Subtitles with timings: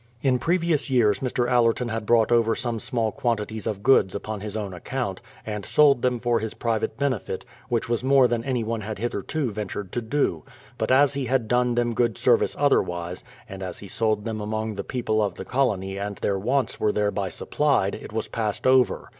[0.23, 1.47] In previous years Mr.
[1.47, 6.01] Allerton had brought over some small quantities of goods upon his own account, and sold
[6.01, 10.01] them for his private benefit, which was more than any one had hitherto ventured to
[10.01, 10.41] do.
[10.79, 14.73] But as he had done them good service otherwise, and as he sold them among
[14.73, 19.09] the people of the colony and their wants were thereby supplied, it was passed over.